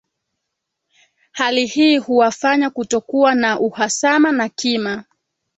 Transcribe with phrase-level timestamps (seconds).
[1.31, 5.03] Hali hii huwafanya kutokuwa na uhasama na kima